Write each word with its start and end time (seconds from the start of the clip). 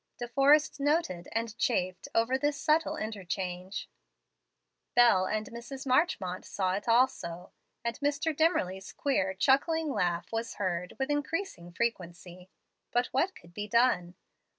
De 0.17 0.27
Forrest 0.27 0.79
noted 0.79 1.27
and 1.31 1.55
chafed 1.59 2.07
over 2.15 2.35
this 2.35 2.59
subtile 2.59 2.97
interchange. 2.97 3.87
Bel 4.95 5.27
and 5.27 5.45
Mrs. 5.51 5.85
Marchmont 5.85 6.43
saw 6.43 6.73
it 6.73 6.87
also, 6.87 7.51
and 7.83 7.99
Mr. 7.99 8.35
Dimmerly's 8.35 8.91
queer 8.93 9.35
chuckling 9.35 9.91
laugh 9.93 10.31
was 10.31 10.55
heard 10.55 10.95
with 10.97 11.11
increasing 11.11 11.71
frequency. 11.71 12.49
But 12.91 13.09
what 13.11 13.35
could 13.35 13.53
be 13.53 13.67
done? 13.67 14.15